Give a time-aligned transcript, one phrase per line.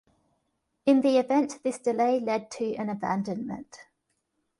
[0.87, 3.81] In the event this delay led to an abandonment.